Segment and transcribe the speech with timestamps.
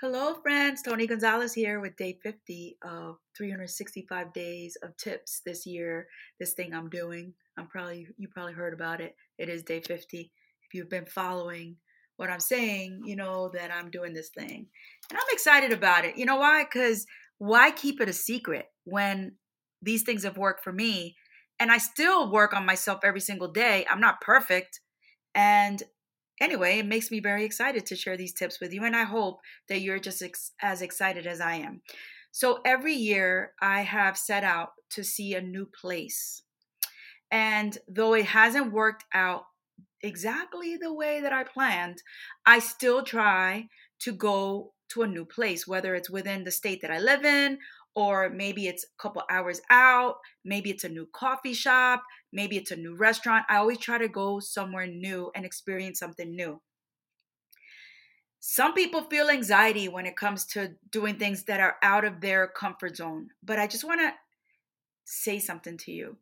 [0.00, 0.80] Hello, friends.
[0.80, 6.06] Tony Gonzalez here with day 50 of 365 days of tips this year.
[6.38, 7.34] This thing I'm doing.
[7.58, 9.16] I'm probably you probably heard about it.
[9.38, 10.30] It is day 50.
[10.62, 11.78] If you've been following
[12.16, 14.68] what I'm saying, you know that I'm doing this thing.
[15.10, 16.16] And I'm excited about it.
[16.16, 16.62] You know why?
[16.62, 17.04] Cuz
[17.38, 19.32] why keep it a secret when
[19.82, 21.16] these things have worked for me
[21.58, 23.84] and I still work on myself every single day.
[23.90, 24.78] I'm not perfect.
[25.34, 25.82] And
[26.40, 28.84] anyway, it makes me very excited to share these tips with you.
[28.84, 31.82] And I hope that you're just ex- as excited as I am.
[32.30, 36.42] So every year, I have set out to see a new place.
[37.30, 39.44] And though it hasn't worked out
[40.02, 42.02] exactly the way that I planned,
[42.46, 43.68] I still try
[44.00, 47.58] to go to a new place, whether it's within the state that I live in
[47.98, 52.70] or maybe it's a couple hours out, maybe it's a new coffee shop, maybe it's
[52.70, 53.44] a new restaurant.
[53.48, 56.62] I always try to go somewhere new and experience something new.
[58.38, 62.46] Some people feel anxiety when it comes to doing things that are out of their
[62.46, 64.12] comfort zone, but I just want to
[65.04, 66.18] say something to you.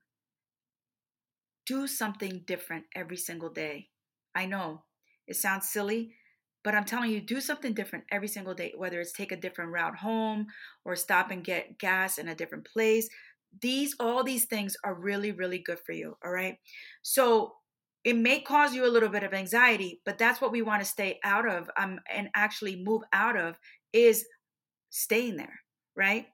[1.67, 3.91] Do something different every single day.
[4.35, 4.85] I know
[5.27, 6.15] it sounds silly,
[6.67, 9.71] but I'm telling you, do something different every single day, whether it's take a different
[9.71, 10.49] route home
[10.85, 13.09] or stop and get gas in a different place.
[13.61, 16.17] These, all these things are really, really good for you.
[16.25, 16.57] All right.
[17.03, 17.53] So
[18.03, 20.89] it may cause you a little bit of anxiety, but that's what we want to
[20.89, 23.57] stay out of um, and actually move out of
[23.93, 24.27] is
[24.91, 25.61] staying there.
[25.95, 26.27] Right.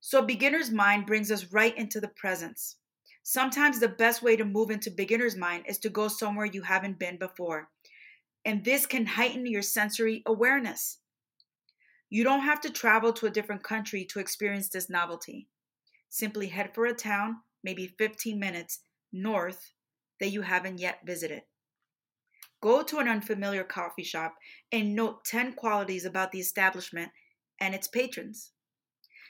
[0.00, 2.76] So beginner's mind brings us right into the presence.
[3.22, 6.98] Sometimes the best way to move into beginner's mind is to go somewhere you haven't
[6.98, 7.70] been before
[8.44, 10.98] and this can heighten your sensory awareness.
[12.08, 15.48] You don't have to travel to a different country to experience this novelty.
[16.08, 18.80] Simply head for a town, maybe 15 minutes
[19.12, 19.72] north,
[20.18, 21.42] that you haven't yet visited.
[22.60, 24.34] Go to an unfamiliar coffee shop
[24.70, 27.10] and note 10 qualities about the establishment
[27.58, 28.50] and its patrons.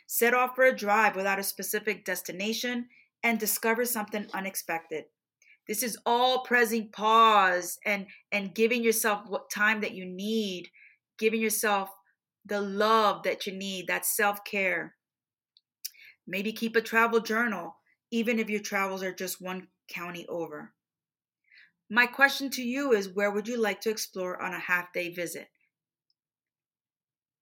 [0.07, 2.89] Set off for a drive without a specific destination
[3.23, 5.05] and discover something unexpected.
[5.69, 10.69] This is all pressing pause and and giving yourself what time that you need,
[11.19, 11.91] giving yourself
[12.47, 14.95] the love that you need, that self-care.
[16.27, 17.77] Maybe keep a travel journal,
[18.11, 20.73] even if your travels are just one county over.
[21.89, 25.13] My question to you is where would you like to explore on a half day
[25.13, 25.49] visit?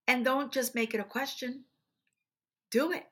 [0.06, 1.64] And don't just make it a question.
[2.70, 3.04] Do it.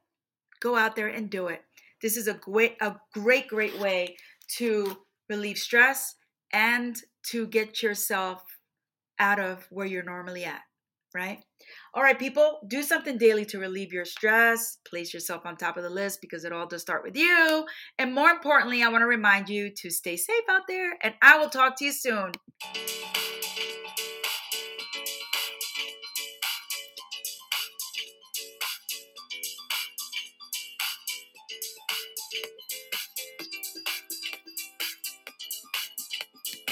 [0.60, 1.62] Go out there and do it.
[2.00, 4.16] This is a great a great great way
[4.58, 4.98] to
[5.28, 6.14] relieve stress
[6.52, 6.96] and
[7.30, 8.42] to get yourself
[9.18, 10.60] out of where you're normally at,
[11.14, 11.42] right?
[11.94, 14.78] All right, people, do something daily to relieve your stress.
[14.88, 17.66] Place yourself on top of the list because it all does start with you.
[17.98, 21.38] And more importantly, I want to remind you to stay safe out there, and I
[21.38, 22.32] will talk to you soon.